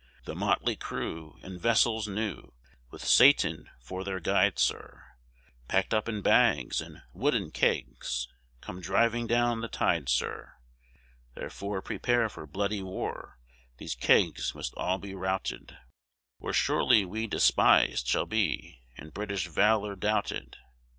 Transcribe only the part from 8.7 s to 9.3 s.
driving